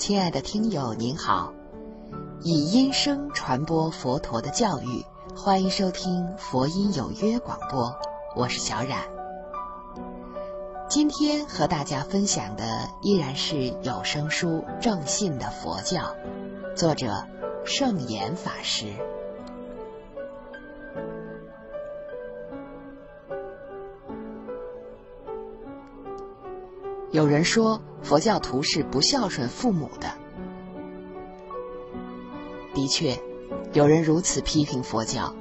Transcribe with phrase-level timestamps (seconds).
[0.00, 1.52] 亲爱的听友您好，
[2.40, 5.04] 以音声传播佛陀的教育，
[5.36, 7.94] 欢迎收听佛音有约广播，
[8.34, 8.98] 我是小冉。
[10.88, 15.98] 今天和大家分享的依然是有声书《正信的佛教》，
[16.74, 17.26] 作者
[17.66, 18.86] 圣严法师。
[27.12, 30.12] 有人说佛教徒是不孝顺父母的。
[32.72, 33.18] 的确，
[33.72, 35.34] 有人如此批评佛教，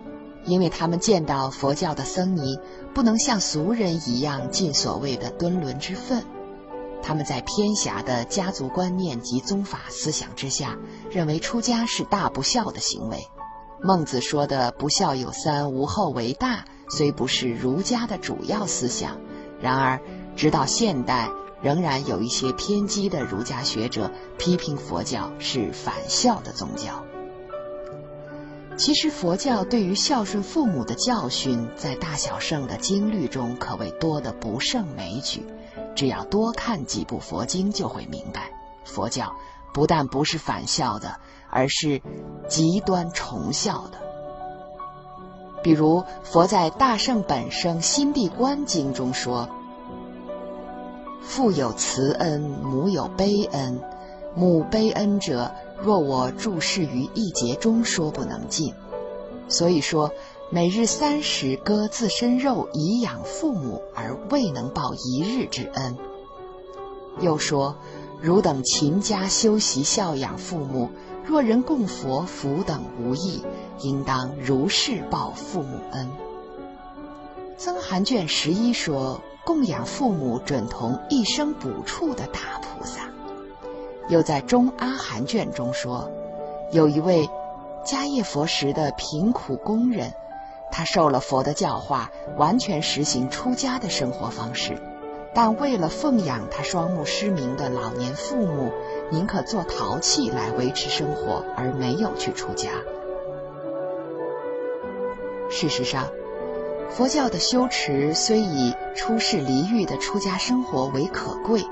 [0.46, 2.58] 因为他们见到佛教的僧尼
[2.96, 6.24] 不能像俗人一样尽所谓的敦伦之分，
[7.04, 10.76] 他们在偏狭的家族观念及宗法思想之下，
[11.12, 13.20] 认为出家是大不孝的行为。
[13.80, 19.18] 孟子说的“不孝有三，无后为大”，虽不是儒家的主要思想，
[19.62, 20.02] 然而
[20.36, 21.30] 直到现代。
[21.62, 27.04] 仍然有一些偏激的儒家学者批评佛教是反孝的宗教。
[28.78, 35.46] 其实，佛教对于孝顺父母的教训，在大小圣的经律中可谓多得不胜枚举。
[35.96, 38.50] 只要多看几部佛经，就会明白，
[38.86, 39.36] 佛教
[39.74, 42.02] 不但不是反孝的，而是
[42.48, 44.00] 极端崇孝的。
[45.62, 49.50] 比如，佛在《大圣本生心地观经》中说。
[51.30, 53.80] 父有慈恩，母有悲恩。
[54.36, 58.74] 母悲恩者，若我注视于一节中，说不能尽。
[59.48, 60.12] 所以说，
[60.50, 65.96] 每日三食割自身肉以养父母，而未能报一日之恩。
[67.22, 67.76] 又说，
[68.20, 70.90] 汝等勤加修习孝养父母，
[71.24, 73.44] 若人供佛福等无益，
[73.82, 76.10] 应当如是报父母恩。
[77.60, 79.22] 增函卷十一说。
[79.46, 83.10] 供养父母准同一生补处的大菩萨，
[84.08, 86.12] 又在中阿含卷中说，
[86.72, 87.28] 有一位
[87.84, 90.14] 迦叶佛时的贫苦工人，
[90.72, 94.78] 他受了佛的教化，完全实行出家的生活方式，
[95.34, 98.72] 但为了奉养他双目失明的老年父母，
[99.10, 102.70] 宁可做陶器来维持生活，而没有去出家。
[105.50, 106.08] 事实上。
[106.90, 111.66] 佛教的修持虽以出世离欲的出家生活为可贵，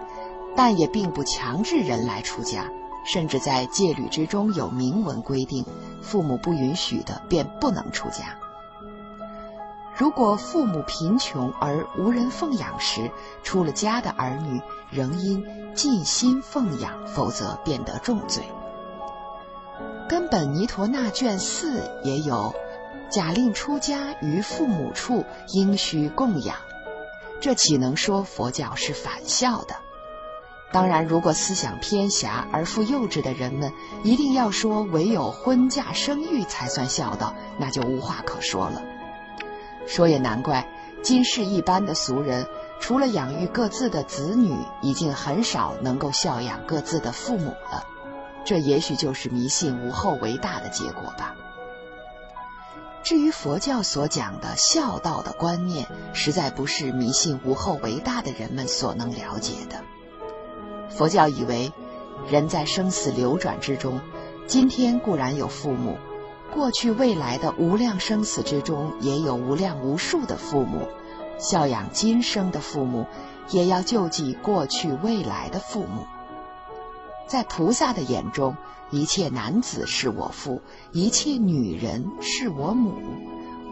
[0.55, 2.72] 但也并不强制人来出家，
[3.05, 5.66] 甚至在戒律之中有明文规定，
[6.01, 8.38] 父母不允许的便不能出家。
[9.97, 13.11] 如果父母贫穷而无人奉养时，
[13.44, 14.61] 出了家的儿女
[14.91, 18.44] 仍应尽心奉养，否则便得重罪。
[20.07, 22.53] 根本尼陀那卷四也有。
[23.09, 26.57] 假令出家于父母处，应需供养，
[27.40, 29.75] 这岂能说佛教是反孝的？
[30.69, 33.72] 当然，如果思想偏狭而富幼稚的人们
[34.03, 38.81] 一定要说唯有婚嫁生育才算孝道，那就无话可说了。
[39.85, 40.69] 说也难怪，
[41.01, 42.45] 今世一般的俗人，
[42.81, 47.85] 除了养育各自的子女，已经很少能够孝养各自的父母了。
[48.44, 51.34] 这也许就是迷信无后为大的结果吧。
[53.07, 59.81] 至于佛教所讲的孝道的观念，实在不是迷信无后为大的人们所能了解的。
[60.90, 61.72] 佛教以为，
[62.29, 64.01] 人在生死流转之中，
[64.45, 65.97] 今天固然有父母，
[66.53, 70.89] 过去未来的无量生死之中也有无量无数的父母，
[71.39, 73.06] 孝养今生的父母，
[73.51, 76.06] 也要救济过去未来的父母。
[77.27, 78.55] 在菩萨的眼中，
[78.89, 80.61] 一切男子是我父，
[80.93, 82.93] 一切女人是我母，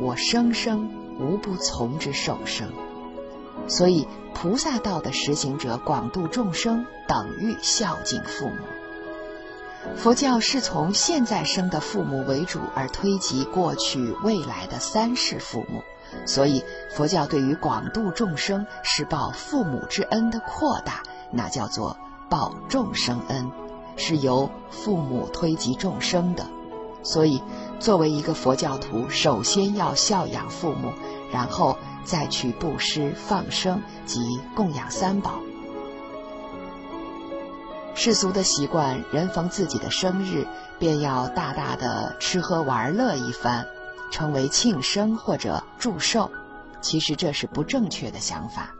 [0.01, 0.89] 我生生
[1.19, 2.67] 无不从之受生。
[3.67, 8.57] 所以，菩萨道的实行者广度众生，等于孝敬父母。
[9.95, 15.81] 佛教是从现在生的父母为主，而推及过去未来的三世父母。
[16.25, 21.97] 所以，佛教对于广度众生是报父母之恩的扩大，那叫做。
[22.29, 23.51] 报众生恩，
[23.97, 26.45] 是由父母推及众生的，
[27.03, 27.41] 所以
[27.79, 30.91] 作为一个佛教徒，首先要孝养父母，
[31.31, 35.39] 然后再去布施、放生及供养三宝。
[37.93, 40.45] 世俗的习惯，人逢自己的生日，
[40.77, 43.65] 便要大大的吃喝玩乐一番，
[44.11, 46.29] 称为庆生或者祝寿，
[46.81, 48.74] 其实这是不正确的想法。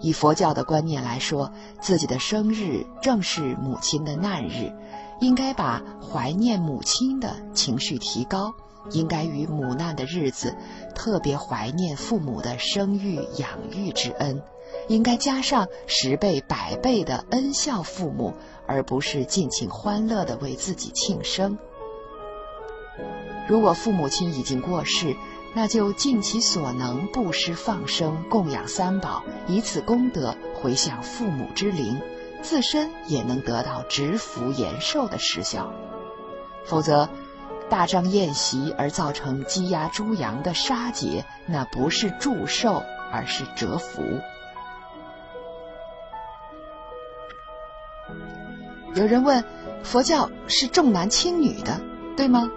[0.00, 4.72] 以佛教的观念来说，自己的生日正是母亲的难日，
[5.20, 8.54] 应该把怀念母亲的情绪提高，
[8.92, 10.56] 应该于母难的日子
[10.94, 14.42] 特别怀念父母的生育养育之恩，
[14.88, 18.32] 应该加上十倍百倍的恩孝父母，
[18.66, 21.58] 而不是尽情欢乐的为自己庆生。
[23.48, 25.16] 如果父母亲已经过世，
[25.52, 32.00] 那就尽其所能布施放生，供养三宝，以此功德回向父母之灵，
[32.40, 35.72] 自身也能得到植福延寿的实效。
[36.64, 37.08] 否则，
[37.68, 44.02] 大张宴席而造成鸡鸭猪羊的杀劫，那不是祝寿，而是折福。
[48.94, 49.44] 有人问：
[49.82, 51.80] 佛教是重男轻女的，
[52.16, 52.50] 对吗？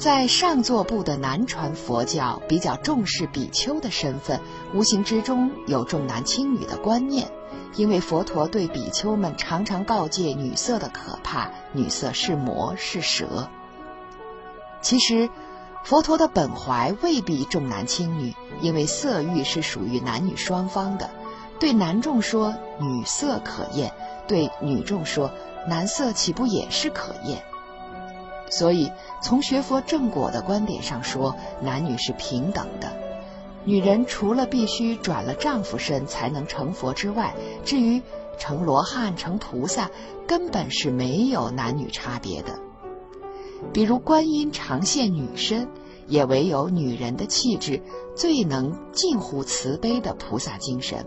[0.00, 4.40] 在上座部的南传佛教比较重视比丘的身份，
[4.72, 7.30] 无形之中有重男轻女的观念，
[7.76, 13.50] 因为佛陀对比丘们常常告诫女色的可怕，女色是魔是蛇。
[14.80, 15.28] 其实，
[15.84, 21.10] 佛陀的本怀未必重男轻女，因为色欲是属于男女双方的，
[21.58, 23.92] 对男众说女色可厌，
[24.26, 25.30] 对女众说
[25.68, 27.44] 男色岂不也是可厌？
[28.50, 28.90] 所以，
[29.22, 32.92] 从学佛正果的观点上说，男女是平等的。
[33.64, 38.02] 女人除了必须转了丈夫身才能成佛之外，至于
[38.38, 39.90] 成罗汉、成菩萨，
[40.26, 42.58] 根本是没有男女差别的。
[43.72, 45.68] 比如观音常现女身，
[46.06, 47.82] 也唯有女人的气质
[48.16, 51.06] 最能近乎慈悲的菩萨精神。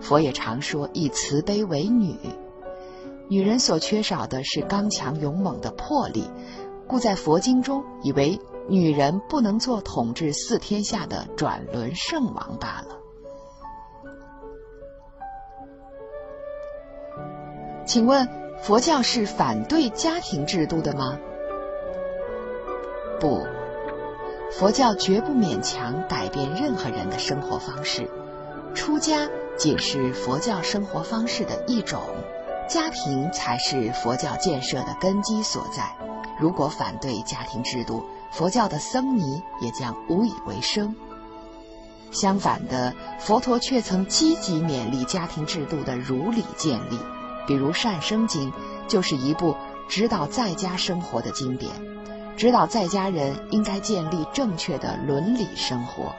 [0.00, 2.14] 佛也常说以慈悲为女，
[3.28, 6.24] 女人所缺少的是刚强勇猛的魄力。
[6.86, 8.38] 故在佛经中，以为
[8.68, 12.98] 女人不能做统治四天下的转轮圣王罢了。
[17.86, 18.26] 请问，
[18.62, 21.18] 佛教是反对家庭制度的吗？
[23.20, 23.46] 不，
[24.50, 28.10] 佛教绝不勉强改变任何人的生活方式。
[28.74, 32.00] 出家仅是佛教生活方式的一种，
[32.68, 35.94] 家庭才是佛教建设的根基所在。
[36.38, 40.94] 如果反对家庭制度，佛教的僧尼也将无以为生。
[42.10, 46.98] 相反的，佛陀却曾积极勉励家庭制度的如理建立。
[47.46, 48.50] 比如《善生经》
[48.88, 49.54] 就是一部
[49.88, 51.70] 指导在家生活的经典，
[52.36, 56.14] 指导在家人应该建立正确的伦理生活。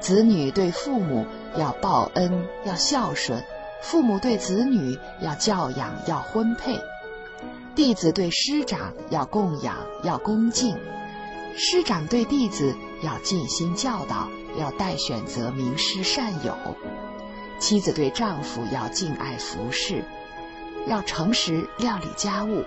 [0.00, 1.26] 子女对父母
[1.56, 3.40] 要报恩，要孝顺；
[3.82, 6.78] 父母对子女要教养，要婚配。
[7.80, 10.76] 弟子对师长要供养，要恭敬；
[11.56, 14.28] 师长对弟子要尽心教导，
[14.58, 16.52] 要代选择名师善友；
[17.58, 20.04] 妻子对丈夫要敬爱服侍，
[20.86, 22.64] 要诚实料理家务；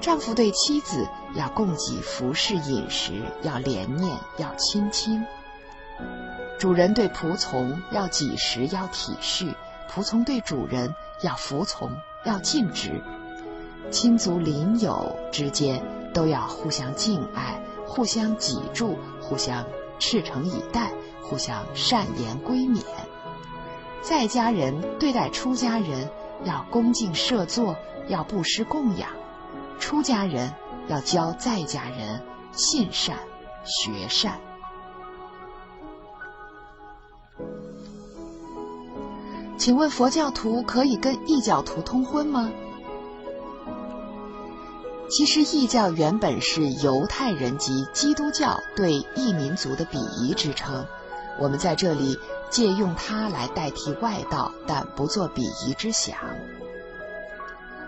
[0.00, 5.22] 丈夫对妻子要供给服侍饮食，要怜念，要亲亲；
[6.58, 9.54] 主人对仆从要几时，要体恤；
[9.92, 11.94] 仆从对主人要服从，
[12.24, 13.02] 要尽职。
[13.90, 15.82] 亲族邻友之间
[16.14, 19.64] 都要互相敬爱，互相给助，互相
[19.98, 20.92] 赤诚以待，
[21.22, 22.80] 互相善言归勉。
[24.00, 26.08] 在家人对待出家人
[26.44, 27.76] 要恭敬设座，
[28.08, 29.08] 要布施供养；
[29.78, 30.52] 出家人
[30.88, 32.22] 要教在家人
[32.52, 33.16] 信善
[33.64, 34.38] 学善。
[39.58, 42.50] 请问佛教徒可以跟异教徒通婚吗？
[45.10, 50.86] 其实异教原本是犹太人及基督教对异民族的鄙夷之称，
[51.36, 52.16] 我们在这里
[52.48, 56.14] 借用它来代替外道，但不做鄙夷之想。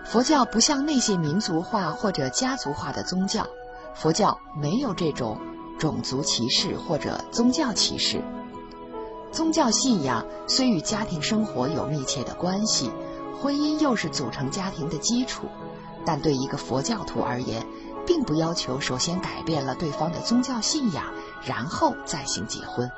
[0.05, 3.47] 佛教不像那些民族化或者家族化的宗教，
[3.95, 5.39] 佛教没有这种
[5.79, 8.21] 种族歧视或者宗教歧视。
[9.31, 12.91] 宗教信仰虽与家庭生活有密切的关系，
[13.41, 15.47] 婚姻又是组成家庭的基础。
[16.05, 17.67] 但对一个佛教徒而言，
[18.07, 21.05] 并不要求首先改变了对方的宗教信仰，
[21.45, 22.91] 然后再行结婚。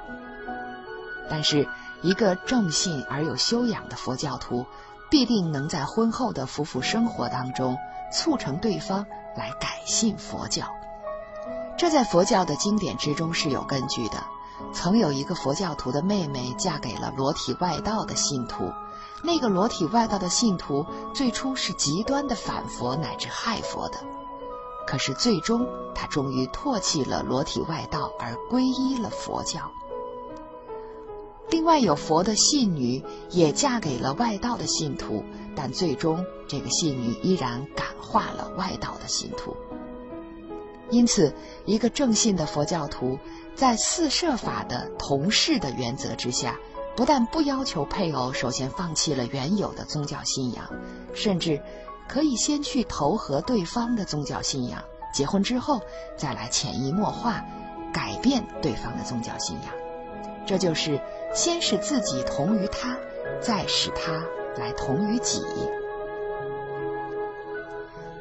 [1.29, 1.69] 但是，
[2.03, 4.67] 一个正信而有修养的佛教徒，
[5.11, 7.77] 必定能在婚后的夫妇生活当中，
[8.13, 9.07] 促成对方
[9.37, 10.67] 来改信佛教。
[11.77, 14.23] 这在佛教的经典之中是有根据的。
[14.73, 18.71] 曾有一个佛教徒的妹妹嫁给了裸体外道的信徒。
[19.27, 23.97] 那个裸体外道的信徒最初是极端的反佛乃至害佛的，
[24.87, 29.73] 可是最终他终于唾弃了裸体外道而皈依了佛教。
[31.49, 35.25] 另外有佛的信女也嫁给了外道的信徒，
[35.57, 39.57] 但最终这个信女依然感化了外道的信徒。
[40.91, 43.19] 因此，一个正信的佛教徒
[43.55, 46.59] 在四摄法的同事的原则之下。
[46.97, 50.65] 不但不要求配偶首先放弃了原有的宗教信仰，
[51.13, 51.61] 甚至
[52.09, 54.83] 可以先去投合对方的宗教信仰，
[55.13, 55.81] 结婚之后
[56.17, 57.45] 再来潜移默化
[57.93, 59.73] 改变对方的宗教信仰。
[60.47, 61.01] 这就是
[61.35, 62.97] 先使自己同于他，
[63.41, 64.23] 再使他
[64.57, 65.43] 来同于己。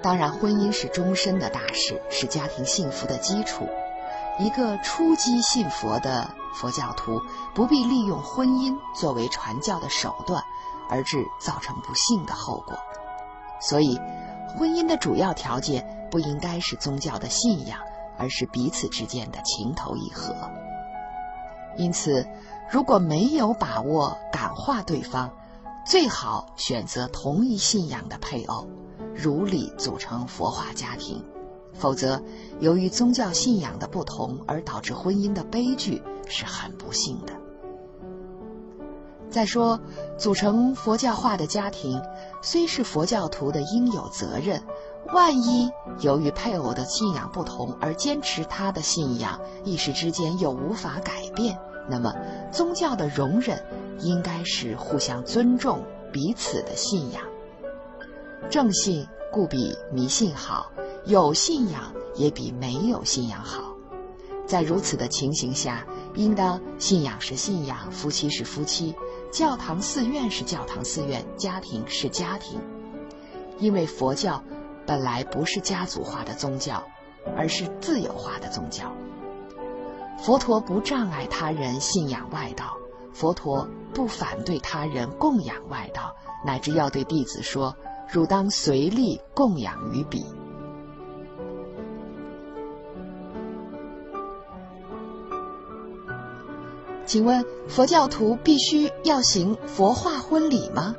[0.01, 3.67] 当然，婚姻是终身的大事，是家庭幸福的基础。
[4.39, 7.21] 一个初级信佛的佛教徒，
[7.53, 10.43] 不必利用婚姻作为传教的手段，
[10.89, 12.77] 而致造成不幸的后果。
[13.61, 13.99] 所以，
[14.57, 17.79] 婚姻的主要条件不应该是宗教的信仰，
[18.17, 20.35] 而是彼此之间的情投意合。
[21.77, 22.27] 因此，
[22.69, 25.31] 如果没有把握感化对方，
[25.85, 28.67] 最好选择同一信仰的配偶。
[29.15, 31.23] 如理组成佛化家庭，
[31.73, 32.21] 否则
[32.59, 37.33] 由于宗教信仰的不同而导致婚姻的悲剧是很不幸的。
[39.29, 39.79] 再说，
[40.17, 42.01] 组成佛教化的家庭
[42.43, 44.61] 虽是佛教徒的应有责任，
[45.11, 51.57] 万一由于配偶的信仰不同而坚持他的信仰，一时之间又无法改变，
[51.89, 52.13] 那么
[52.51, 53.63] 宗教的容忍
[54.01, 57.23] 应该是互相尊重彼此的信仰。
[58.51, 60.71] 正信故比迷信好，
[61.05, 63.73] 有信仰也比没有信仰好。
[64.45, 68.95] 在如此的情形下，应当信仰是信仰，夫妻是夫妻，
[69.31, 72.59] 教堂寺院是教堂寺院，家庭是家庭。
[73.57, 74.43] 因为佛教
[74.85, 76.83] 本来不是家族化的宗教，
[77.37, 78.91] 而是自由化的宗教。
[80.19, 82.77] 佛陀不障碍他人信仰外道，
[83.13, 87.75] 佛陀不反对他人供养外道，乃至要对弟子说。
[88.11, 90.23] 汝当随力供养于彼。
[97.05, 100.95] 请问佛教徒必须要行佛化婚礼吗？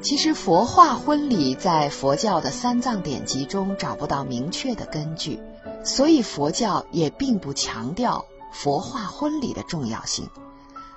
[0.00, 5.40] 其实佛化婚礼在佛教的三藏典籍中找不到明确的根据，
[5.82, 10.28] 所以佛教也并不强调佛化婚礼的重要性。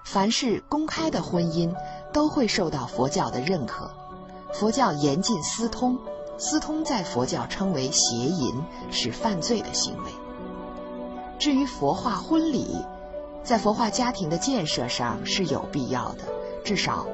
[0.03, 1.73] 凡是公开的婚姻。
[2.13, 3.91] 都会受到佛教的认可。
[4.51, 5.95] 佛教严禁私通，
[6.37, 8.55] 私通在佛教称为邪淫，
[8.89, 10.11] 是犯罪的行为。
[11.37, 12.75] 至于佛化婚礼，
[13.47, 16.25] 在佛化家庭的建设上是有必要的。
[16.65, 17.07] 至少，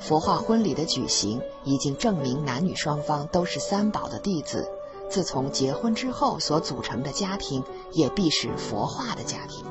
[0.00, 4.68] 佛化婚礼的举行已经证明男女双方都是三宝的弟子。
[5.08, 7.62] 自从结婚之后所组成的家庭，
[7.92, 9.64] 也必是佛化的家庭。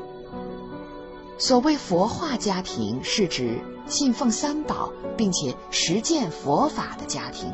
[1.38, 7.54] 所谓佛化家庭，是指信奉三宝并且实践佛法的家庭，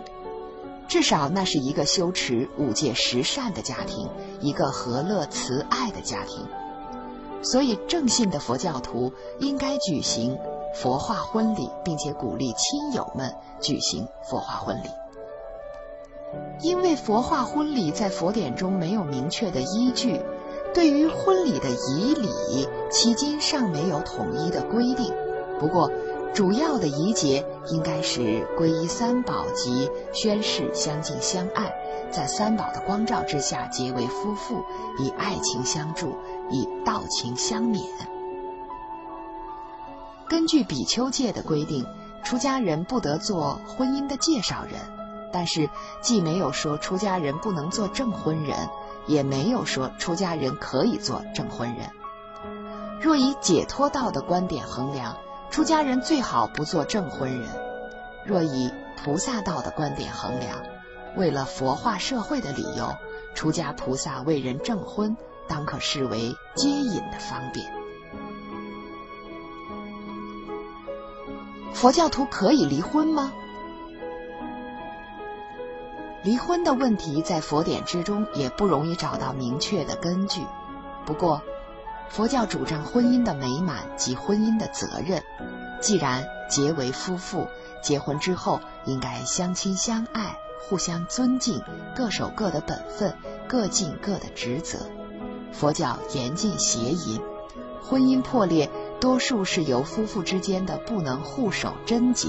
[0.87, 4.07] 至少那是一个修持五戒十善的家庭，
[4.39, 6.45] 一个和乐慈爱的家庭。
[7.41, 10.37] 所以，正信的佛教徒应该举行
[10.75, 14.89] 佛化婚礼，并且鼓励亲友们举行佛化婚礼。
[16.61, 20.21] 因为佛化婚礼在佛典中没有明确的依据。
[20.73, 22.29] 对于婚礼的仪礼，
[22.89, 25.13] 迄今尚没有统一的规定。
[25.59, 25.91] 不过，
[26.33, 31.73] 主要的仪节应该是皈依三宝及宣誓相敬相爱，
[32.09, 34.63] 在三宝的光照之下结为夫妇，
[34.97, 36.15] 以爱情相助，
[36.49, 37.81] 以道情相勉。
[40.29, 41.85] 根据比丘戒的规定，
[42.23, 44.79] 出家人不得做婚姻的介绍人，
[45.33, 45.69] 但是
[46.01, 48.69] 既没有说出家人不能做证婚人。
[49.07, 51.89] 也没有说出家人可以做证婚人。
[53.01, 55.17] 若以解脱道的观点衡量，
[55.51, 57.49] 出家人最好不做证婚人；
[58.25, 58.71] 若以
[59.03, 60.57] 菩萨道的观点衡量，
[61.17, 62.95] 为了佛化社会的理由，
[63.35, 65.17] 出家菩萨为人证婚，
[65.49, 67.69] 当可视为接引的方便。
[71.73, 73.33] 佛教徒可以离婚吗？
[76.23, 80.41] 离婚的问题在佛典之中也不容易找到明确的根据。
[81.05, 81.41] 不过，
[82.11, 85.23] 佛教主张婚姻的美满及婚姻的责任。
[85.79, 87.47] 既然结为夫妇，
[87.81, 91.61] 结婚之后应该相亲相爱，互相尊敬，
[91.95, 93.15] 各守各的本分，
[93.47, 94.79] 各尽各的职责。
[95.53, 97.21] 佛教严禁邪淫，
[97.81, 102.27] 婚姻破裂多数是由夫妇之间的不能互守贞洁。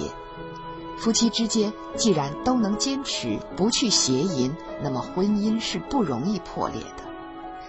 [0.96, 7.11] 夫妻之间既然都能坚持不去邪淫，那么婚姻是不容易破裂的。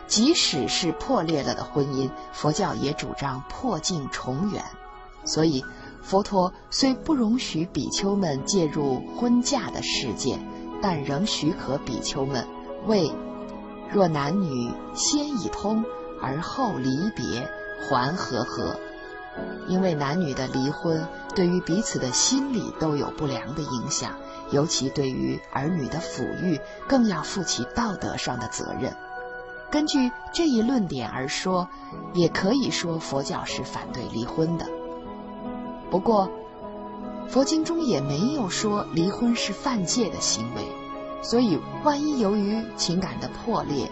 [0.08, 4.64] 即使是破裂了的婚姻，佛教也主张破镜重圆。
[5.26, 5.64] 所以，
[6.02, 10.46] 佛陀虽不容许比丘们介入婚嫁的事件，
[10.82, 12.46] 但仍许可比丘们
[12.86, 13.12] 为
[13.92, 15.86] 若男女先已通
[16.22, 17.50] 而后离别，
[17.88, 18.76] 还和合，
[19.70, 24.12] 因为男女的离婚对于彼此的心理都有不良的影响，
[24.52, 28.94] 尤其对于儿女的抚育，更要负起道德上的责任。
[29.74, 31.68] 根据这一论点而说，
[32.14, 34.68] 也可以说佛教是反对离婚的。
[35.90, 36.30] 不过，
[37.28, 40.62] 佛经中也没有说离婚是犯戒的行为，
[41.24, 43.90] 所以万一由于情感的破裂、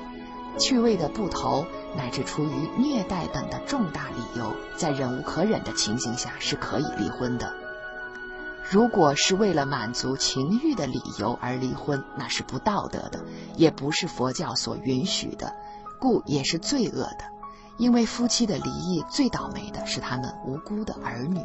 [0.59, 1.65] 趣味的不投，
[1.97, 7.55] 乃至出于虐待等的重大理由，在忍无可忍的情形下是可以离婚的。
[8.69, 13.25] 如果是为了满足情欲的理由而离婚，那是不道德的，
[13.57, 15.53] 也不是佛教所允许的，
[16.01, 17.23] 故也是罪恶的。
[17.77, 21.39] 因为夫妻的离异，最倒霉的是他们无辜的儿女。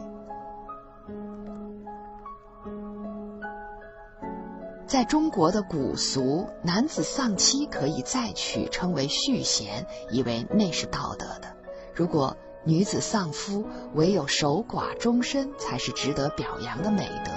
[4.87, 11.57] 在中国的古俗，男子丧妻可以再娶，称为续弦，以为那是道德的。
[11.95, 17.33] 如果女子丧夫，唯有守寡终身才是值得表扬的美德。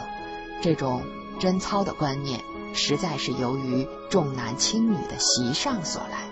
[0.61, 1.01] 这种
[1.39, 2.41] 贞操的观念，
[2.73, 6.28] 实在是由于重男轻女的习上所来。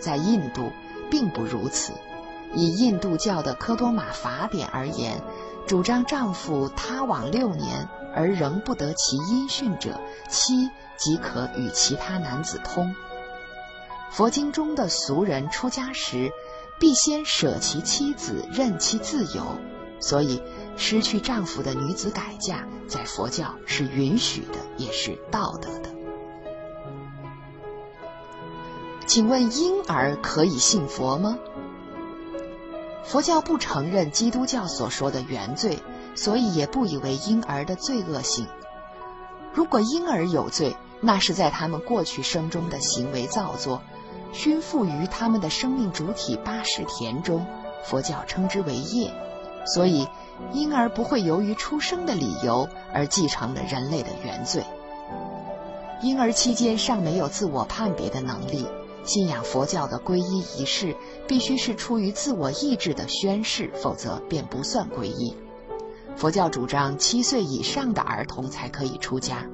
[0.00, 0.72] 在印度，
[1.10, 1.92] 并不如此。
[2.54, 5.22] 以印度教的科多玛法典而言，
[5.66, 7.88] 主张丈夫他往六年。
[8.12, 12.92] 而仍不得其音讯者，妻即可与其他男子通。
[14.10, 16.32] 佛经中的俗人出家时，
[16.80, 19.44] 必先舍其妻子，任其自由，
[20.00, 20.42] 所以
[20.76, 25.99] 失去丈夫的女子改嫁，在佛教是允许的，也是道德的。
[29.10, 31.36] 请问婴儿可以信佛吗？
[33.02, 35.80] 佛教不承认基督教所说的原罪。
[36.14, 38.46] 所以也不以为婴儿的罪恶性。
[39.52, 43.82] 如果婴儿有罪，那是在他们过去生中的行为造作，
[44.32, 47.44] 熏附于他们的生命主体八识田中，
[47.84, 49.12] 佛教称之为业。
[49.66, 50.06] 所以，
[50.52, 54.62] 婴儿不会由于出生的理由而继承了人类的原罪。
[56.00, 58.66] 婴儿期间尚没有自我判别的能力，
[59.02, 60.94] 信仰佛教的皈依仪式
[61.26, 65.36] 必须是出于自我意志的宣誓，否则便不算皈依。
[66.16, 69.48] 佛教主张七岁以上的儿童才可以出家，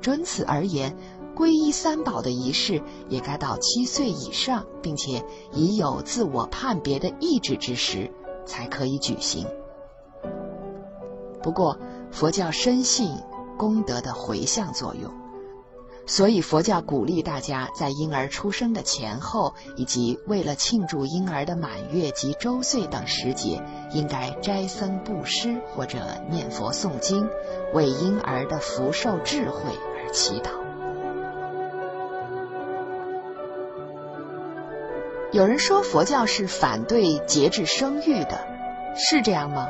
[0.00, 0.96] 准此而言，
[1.34, 8.12] 皈依三宝的仪式也该到七岁以上，并且已有自我判别的意志之时
[8.46, 9.46] 才可以举行。
[11.42, 11.76] 不过，
[12.12, 13.10] 佛教深信
[13.58, 15.21] 功德的回向作用。
[16.04, 23.62] 所以，佛教鼓励大家在婴儿出生的前后，以及为了庆祝婴儿的满月及周岁等时节，
[23.92, 27.28] 应该斋僧布施或者念佛诵经，
[27.72, 30.50] 为婴儿的福寿智慧而祈祷。
[35.30, 38.46] 有人说佛教是反对节制生育的，
[38.96, 39.68] 是这样吗？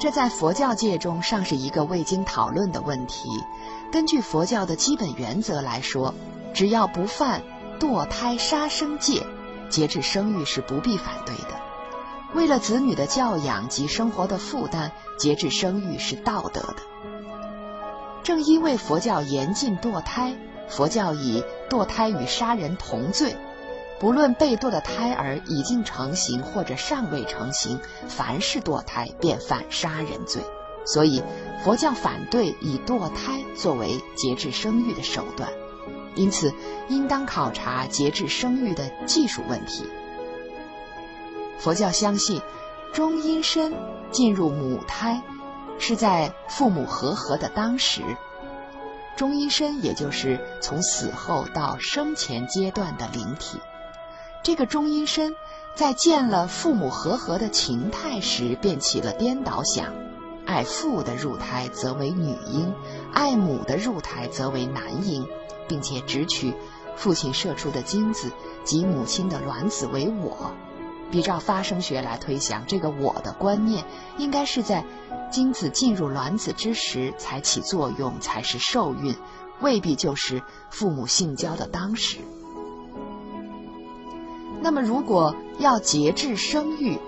[0.00, 3.28] 这在佛教界中尚是一个未经讨论的问题。
[3.92, 6.14] 根据佛教的基本原则来说，
[6.52, 7.42] 只要不犯
[7.78, 9.26] 堕胎杀生戒，
[9.68, 11.60] 节制生育是不必反对的。
[12.34, 16.76] 为了子女的教养及生活的负担，节制生育是道德的。
[18.22, 20.34] 正因为佛教严禁堕胎，
[20.68, 23.36] 佛教以堕胎与杀人同罪，
[24.00, 30.42] 不论被堕的胎儿已经成型或者尚未成型，凡是堕胎便犯杀人罪。
[30.86, 31.22] 所以，
[31.64, 35.50] 佛教反对以堕胎作为节制生育的手段，
[36.14, 36.54] 因此
[36.88, 39.84] 应当考察节制生育的技术问题。
[41.58, 42.40] 佛教相信，
[42.92, 43.74] 中阴身
[44.12, 45.20] 进入母胎
[45.78, 48.02] 是在父母和合的当时，
[49.16, 53.58] 中阴身也就是从死后到生前阶段的灵体。
[54.44, 55.34] 这个中阴身
[55.74, 59.92] 在见了父母和合的情态时，便起了颠倒想。
[60.46, 62.72] 爱父的入胎则为女婴，
[63.12, 65.26] 爱母的入胎则为男婴，
[65.68, 66.54] 并且只取
[66.96, 68.30] 父亲射出的精子
[68.64, 70.52] 及母亲的卵子为我。
[71.10, 73.84] 比照发生学来推想，这个“我的”观念
[74.18, 74.84] 应该是在
[75.30, 79.14] 精子进入卵子之时才起作用，才是受孕，
[79.60, 82.18] 未必就是父母性交的当时。
[84.60, 86.98] 那么，如果要节制生育，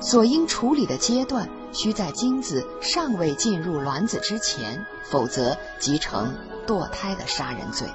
[0.00, 1.48] 所应处理的阶段。
[1.74, 6.34] 需在精子尚未进入卵子之前，否则即成
[6.66, 7.88] 堕胎的杀人罪。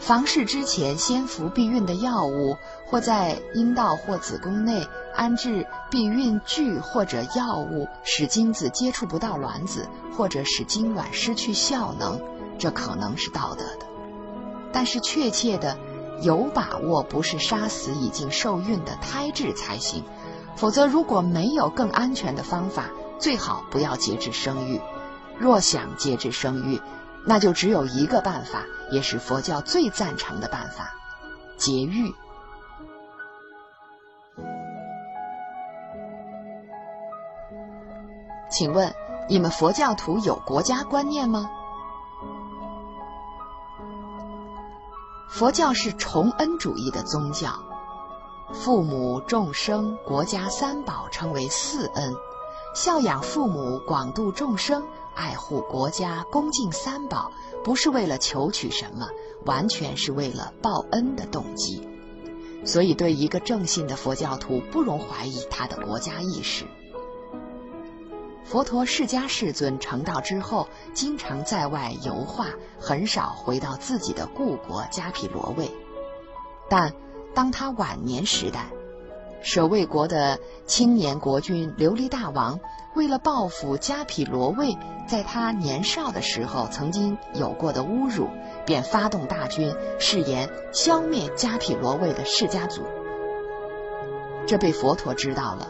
[0.00, 12.20] 房事之前先服避孕的药物，或在阴道或子宫内安置避孕具或者药物，使精子接触不到卵子，或者使精卵失去效能，
[12.58, 13.86] 这可能是道德的。
[14.72, 15.78] 但是确切的
[16.20, 20.02] 有把握，不是杀死已经受孕的胎质才行。
[20.56, 22.84] 否则，如果没有更安全的方法，
[23.18, 24.80] 最好不要节制生育。
[25.38, 26.80] 若想节制生育，
[27.26, 30.94] 那就只有一个办法，也是佛教最赞成的办法——
[31.56, 32.14] 节育。
[38.48, 38.94] 请问，
[39.28, 41.50] 你们佛教徒有国家观念吗？
[45.30, 47.48] 佛教是崇恩主义的宗教，
[48.50, 52.14] 父母、众生、国家三宝称为四恩，
[52.74, 57.30] 孝养父母、广度众生、爱护国家、恭敬三宝，
[57.62, 59.08] 不是为了求取什么，
[59.44, 61.88] 完全是为了报恩的动机。
[62.64, 66.64] 所以，对一个正信的佛教徒，不容怀疑他的国家意识。
[68.44, 75.70] 佛陀释迦世尊成道之后，经常在外游化，很少回到自己的故国迦毗罗卫。
[76.68, 76.92] 但
[77.34, 78.66] 当他晚年时代，
[79.42, 82.60] 舍卫国的青年国君琉璃大王
[82.94, 84.76] 为了报复迦毗罗卫
[85.08, 88.28] 在他年少的时候曾经有过的侮辱，
[88.66, 92.82] 便发动大军，誓言消灭迦毗罗卫的世家族。
[94.46, 95.68] 这被佛陀知道了。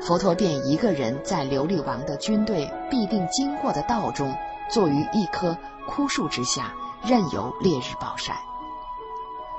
[0.00, 4.36] 佛陀便一个人在琉璃王的军队必定经过的道中，
[4.68, 6.74] 坐于一棵枯树之下，
[7.04, 8.36] 任由烈日暴晒。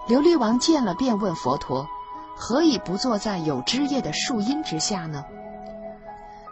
[0.08, 1.88] 琉璃王见了，便问佛陀
[2.36, 5.24] ：“何以不坐在有枝叶的树荫之下呢？”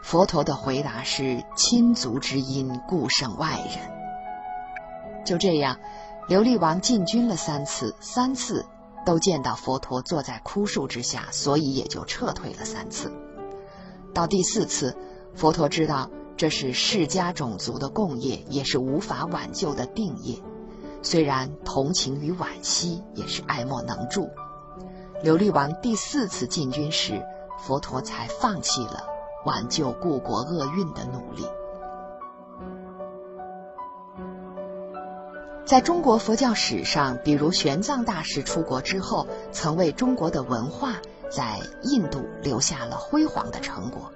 [0.02, 3.92] 佛陀的回答是：“亲族之因，故胜外人。”
[5.26, 5.78] 就这样，
[6.30, 8.66] 琉璃王进军了三次，三次
[9.06, 13.12] 都见到佛陀坐在枯树之下，所以也就撤退了三次。
[14.14, 14.98] 到第四次，
[15.36, 20.38] 佛陀知道这是释迦种族的共业，也是无法挽救的定业。
[21.02, 24.30] 虽然同情与惋惜，也是爱莫能助。
[25.24, 27.22] 琉璃王第四次进军时，
[27.60, 29.04] 佛陀才放弃了
[29.46, 31.46] 挽救故国厄运的努力。
[35.66, 40.96] 在中国佛教史上，比如玄奘大师出国之后，曾为中国的文化。
[41.34, 44.12] 在印度留下了辉煌的成果，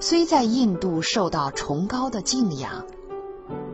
[0.00, 2.84] 虽在印度受到崇高的敬仰，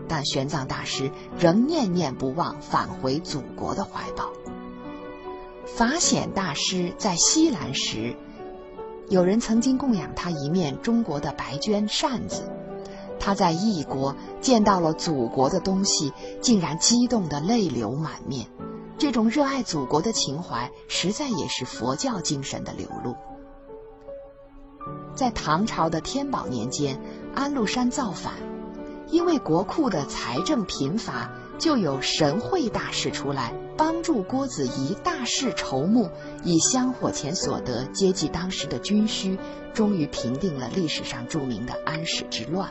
[0.09, 4.31] 但玄奘大师仍念念不忘返回祖国的怀抱。
[5.66, 8.16] 法显大师在西兰时，
[9.09, 12.42] 有人曾经供养他一面中国的白绢扇子，
[13.19, 18.47] 他在异国见到了祖国的东西，竟然激动得泪流满面。
[18.99, 23.14] 这种热爱祖国的情怀，实在也是佛教精神的流露。
[25.14, 26.99] 在唐朝的天宝年间，
[27.35, 28.35] 安禄山造反，
[29.11, 36.09] 因为国库的财政贫乏，就有神会大师出来帮助郭子仪大肆筹募，
[36.42, 39.38] 以香火钱所得接济当时的军需，
[39.73, 42.71] 终于平定了历史上著名的安史之乱。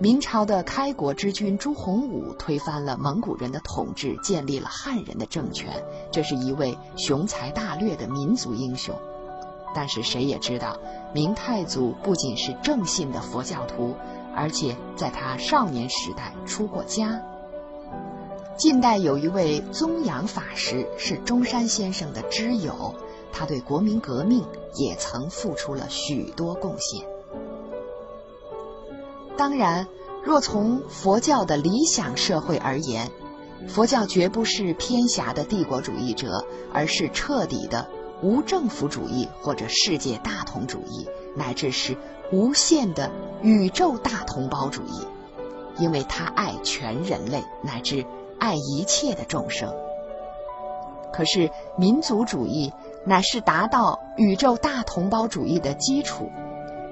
[0.00, 5.82] 明朝的开国之君朱洪武推翻了蒙古人的统治，建立了汉人的政权。
[6.10, 8.94] 这是一位雄才大略的民族英雄。
[9.72, 10.76] 但是谁也知道，
[11.12, 13.94] 明太祖不仅是正信的佛教徒，
[14.36, 17.22] 而且在他少年时代出过家。
[18.56, 22.94] 近代有一位宗阳法师是中山先生的知友，
[23.32, 24.44] 他对国民革命
[24.76, 27.04] 也曾付出了许多贡献。
[29.36, 29.88] 当然，
[30.22, 33.10] 若从佛教的理想社会而言，
[33.66, 37.88] 佛教绝不是偏狭的帝国主义者，而是彻底的
[38.22, 41.96] 无政府主义或者世界大同主义，乃至是
[42.32, 43.10] 无限的
[43.42, 45.06] 宇宙大同胞主义，
[45.78, 48.04] 因为他爱全人类，乃至
[48.38, 49.72] 爱一切的众生。
[51.12, 52.72] 可是民族主义
[53.04, 56.30] 乃是达到宇宙大同胞主义的基础，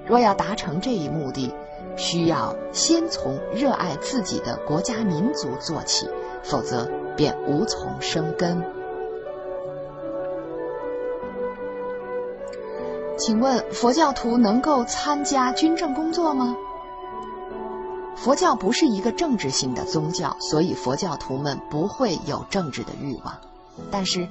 [0.06, 1.54] 若要达成这一目的。
[1.94, 6.08] 需要先从热爱自己的国家民族做起，
[6.42, 8.64] 否则便无从生根。
[13.24, 16.56] 请问佛教徒能够参加军政工作吗？
[18.16, 23.38] 佛教不是一个政治性的宗教，所以佛教徒们不会有政治的欲望。
[23.92, 24.28] 但是，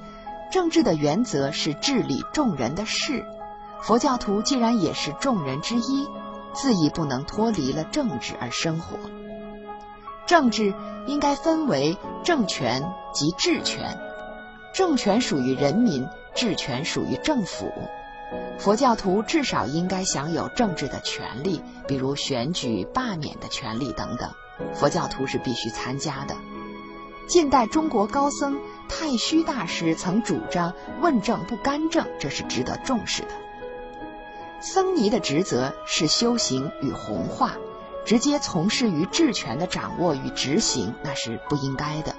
[0.50, 3.24] 政治的原则是治理众人的事，
[3.80, 6.06] 佛教徒既然也是众人之一。
[6.52, 8.98] 自亦不能脱离了政治而生活。
[10.26, 10.74] 政治
[11.06, 13.98] 应该分为政权及治权，
[14.74, 17.72] 政权属于人民，治权属于政府。
[18.58, 24.30] 佛教徒至少应该享有政治的权利，比如选举、罢免的权利等等。
[24.74, 26.36] 佛教徒是必须参加的。
[27.26, 33.28] 近代中国高僧太虚大师曾主张问政不干政，这是值得重视的。
[34.60, 37.56] 僧尼的职责是修行与弘化，
[38.04, 42.14] 直接从事于治权的掌握与执行，那是不应该的。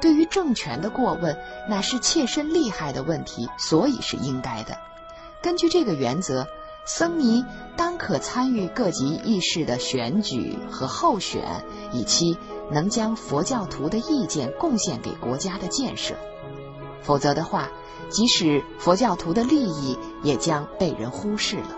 [0.00, 4.78] 对于政权的过问，乃是切身利害的问题，所以是应该的。
[5.42, 6.46] 根据这个原则，
[6.84, 7.44] 僧尼
[7.76, 12.38] 当可参与各级议事的选举和候选，以期
[12.70, 16.14] 能将佛教徒的意见贡献给国家的建设。
[17.02, 17.68] 否则的话，
[18.08, 21.76] 即使佛教徒的利益，也将被人忽视了。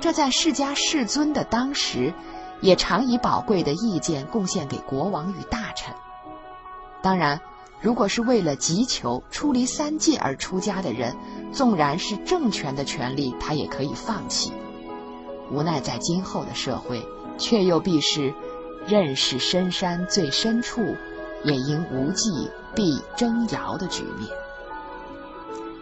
[0.00, 2.14] 这在世家世尊的当时，
[2.60, 5.92] 也常以宝贵的意见贡献给国王与大臣。
[7.02, 7.40] 当然，
[7.80, 11.16] 如果是为了急求出离三界而出家的人，
[11.52, 14.52] 纵然是政权的权利，他也可以放弃。
[15.50, 17.02] 无奈在今后的社会，
[17.38, 18.34] 却又必是
[18.86, 20.94] 认识深山最深处，
[21.42, 24.30] 也因无忌必争遥的局面。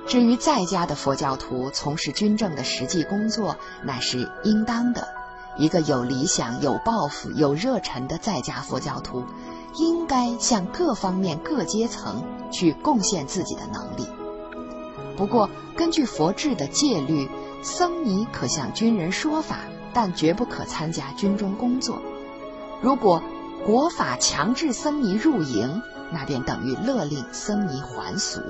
[0.06, 5.06] 至于在家的佛教徒从事军政的实际工作，乃是应当的。
[5.58, 9.24] 一个有理想、有抱负、有热忱的在家佛教徒，
[9.74, 14.06] 应该向各方面、各阶层去贡献自己的能力。
[15.16, 17.28] 不过，根据佛制的戒律，
[17.62, 19.60] 僧尼可向军人说法，
[19.92, 21.98] 但绝不可参加军中工作。
[22.80, 23.22] 如果
[23.66, 28.40] 国法强制僧尼入营，那便等于勒令僧尼还俗。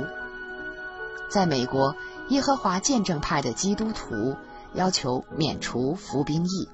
[1.30, 1.96] 在美国，
[2.28, 4.36] 耶和华见证派的基督徒
[4.74, 6.68] 要求免除服兵役，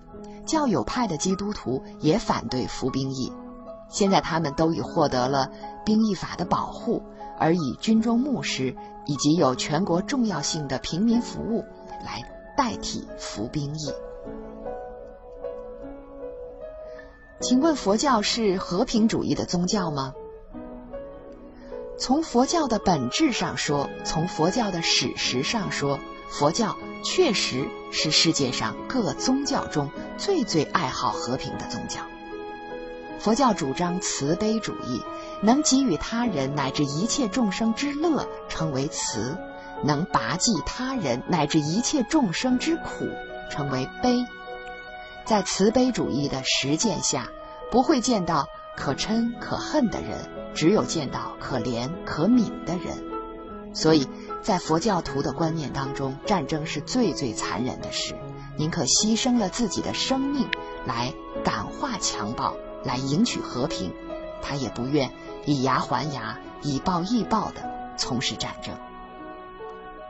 [0.45, 3.33] 教友派的基督徒也反对服兵役。
[3.89, 5.51] 现在他们都已获得了
[5.85, 7.03] 兵役法的保护，
[7.39, 8.75] 而以军中牧师
[9.07, 11.65] 以及有全国重要性的平民服务
[12.05, 12.23] 来
[12.57, 13.93] 代替服兵役。
[17.41, 20.15] 请问佛教是和平主义的宗教吗？
[21.97, 32.01] 从佛教的本质上说，从佛教的史实上说，佛教确实是世界上各宗教中最最爱好和平的宗教。
[33.25, 35.03] 佛教主张慈悲主义，
[35.41, 39.39] 能给予他人乃至一切众生之乐，称为慈；
[39.83, 43.09] 能拔济他人乃至一切众生之苦，
[43.51, 44.27] 称为悲。
[45.25, 47.31] 在慈悲主义的实践下，
[47.71, 50.19] 不会见到可嗔可恨的人。
[50.55, 53.03] 只有见到可怜可悯的人，
[53.73, 54.07] 所以
[54.43, 58.15] 在佛教徒的观念当中，战争是最最残忍的事。
[58.59, 60.47] 宁可牺牲了自己的生命
[60.85, 63.93] 来感化强暴，来赢取和平，
[64.43, 65.11] 他也不愿
[65.45, 68.75] 以牙还牙、以暴易暴的从事战争。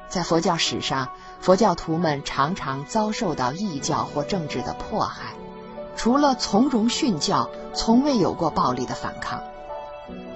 [0.08, 1.08] 在佛教史上，
[1.40, 5.34] 佛教徒们常常遭受到异教或政治的迫害，
[5.96, 9.42] 除了从容训教，从未有过暴力的反抗。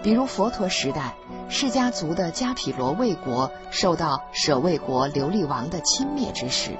[0.02, 1.14] 比如佛陀时代，
[1.48, 6.78] 释迦族的迦毗罗卫国受到舍卫国琉璃王的侵灭之时，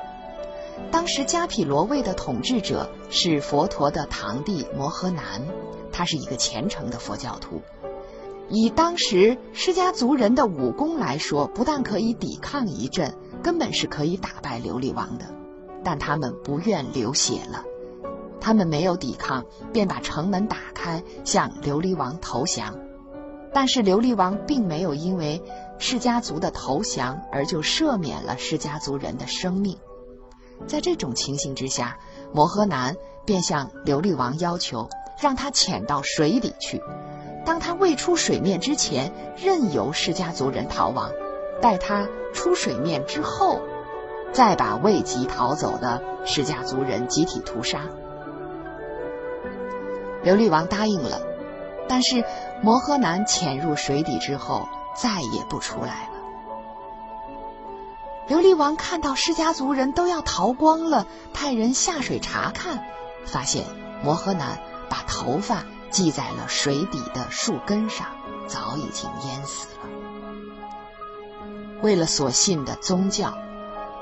[0.90, 5.46] 当时迦毗罗卫的统治者是佛陀的堂弟摩诃南，
[5.92, 7.62] 他是一个虔诚的佛教徒。
[8.48, 15.26] 以当时释迦族人的武功来说，不但可以抵抗一阵，根本是可以打败琉璃王的。
[15.84, 17.64] 但他们不愿流血了，
[18.40, 22.78] 他们没有抵抗，便把城门打开，向琉璃王投降。
[23.52, 25.42] 但是琉璃王并没有因为
[25.78, 29.78] 释迦族的投降而就赦免了释迦族人的生命。
[30.66, 31.96] 在这种情形之下，
[32.32, 34.88] 摩诃南便向琉璃王要求，
[35.20, 36.82] 让他潜到水底去。
[37.44, 41.10] 当他未出水面之前，任由释迦族人逃亡；
[41.62, 43.60] 待他出水面之后，
[44.32, 47.80] 再把未及逃走的释迦族人集体屠杀。
[50.24, 51.22] 琉璃王答应了。
[51.90, 52.22] 但是
[52.60, 56.17] 摩诃南潜入水底之后，再也不出来了。
[58.28, 62.84] 琉璃王看到释迦族人都要逃光了，派人下水查看，
[63.24, 63.64] 发现
[64.04, 64.60] 摩诃南
[64.90, 68.06] 把头发系在了水底的树根上，
[68.46, 69.88] 早已经淹死了。
[71.80, 73.38] 为了所信的宗教，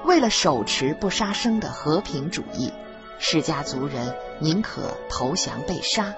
[0.05, 2.73] 为了手持不杀生的和平主义，
[3.21, 6.15] 释迦族人宁可投降被杀。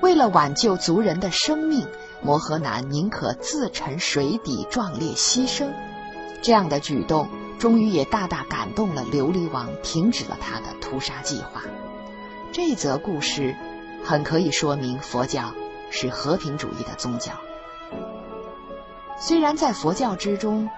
[0.00, 1.88] 为了挽救族人的生命，
[2.22, 5.72] 摩诃南宁可自沉水底，壮烈牺牲。
[6.44, 7.26] 这样的举动，
[7.58, 11.62] 终于也大大感动了琉璃王，停止了他的屠杀计划。
[12.52, 13.56] 这则故事
[14.04, 15.54] 很可以说明佛教
[15.90, 17.32] 是和平主义的宗教。
[19.18, 20.68] 虽然在佛教之中，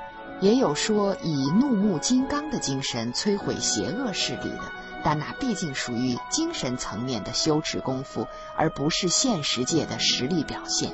[0.41, 4.73] 也有说以怒目金刚的精神摧毁邪恶势力的。
[5.03, 10.93] 但那毕竟属于精神层面的修持功夫，而不是现实界的实力表现。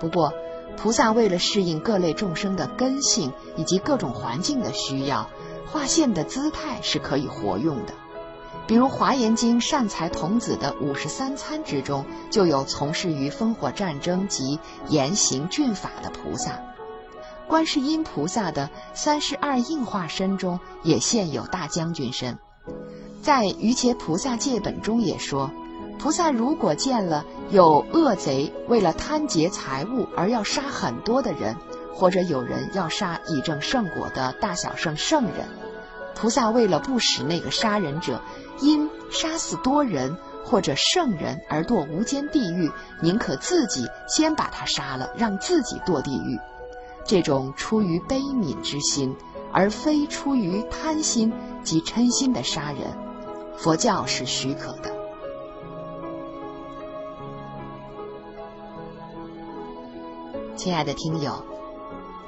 [0.00, 0.32] 不过，
[0.76, 5.30] 菩萨为了适应各类众生的根性以及各种环境的需要，
[5.66, 7.94] 画线的姿态是可以活用的。
[8.66, 14.58] 比如《华严经》善财童子的五十三参之中，就有从事于烽火战争及
[14.88, 16.52] 严刑峻法的菩萨；
[17.48, 22.38] 观世音菩萨的三十二应化身中也现有大将军身。
[23.20, 25.50] 在《瑜伽菩萨戒本》中也说，
[26.02, 31.54] 菩萨如果见了有恶贼为了贪劫财物而要杀很多的人，
[31.94, 35.46] 或者有人要杀已证圣果的大小圣圣人，
[36.16, 38.20] 菩萨为了不使那个杀人者。
[38.60, 42.68] 因杀死多人或者圣人而堕无间地狱，
[43.00, 46.36] 宁可自己先把他杀了，让自己堕地狱。
[47.04, 49.14] 这种出于悲悯之心，
[49.52, 52.80] 而非出于贪心及嗔心的杀人，
[53.56, 54.91] 佛教是许可的。
[60.62, 61.44] 亲爱的听友，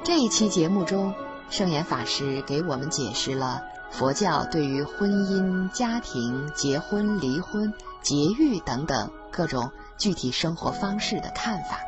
[0.02, 1.14] 这一期节目中，
[1.50, 3.62] 圣严法师给我们解释了。
[3.92, 11.78] 佛教对于婚姻、家庭、结婚、离婚、节育等等各种具体生活方式的看法，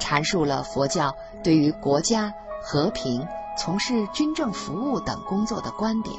[0.00, 2.32] 阐述了佛教对于国家
[2.64, 3.28] 和平、
[3.58, 6.16] 从事军政服务等工作的观点。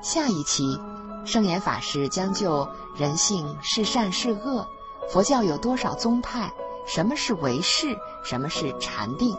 [0.00, 0.80] 下一期，
[1.26, 4.66] 圣严法师将就人性是善是恶、
[5.10, 6.50] 佛教有多少宗派、
[6.86, 9.36] 什么是唯识、什么是禅定。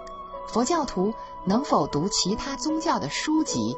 [0.47, 1.13] 佛教徒
[1.45, 3.77] 能否读其他宗教的书籍？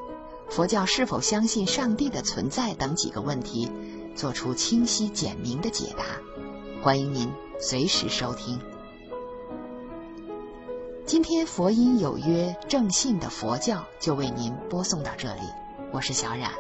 [0.49, 3.71] 佛教是否相信上帝的存在等几个问题，
[4.15, 6.03] 做出清晰简明的解答。
[6.81, 8.59] 欢迎您随时收听。
[11.05, 15.41] 今天佛音有约正信的佛教就为您播送到这里，
[15.91, 16.51] 我是小冉，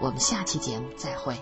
[0.00, 1.36] 我们下期节目再会。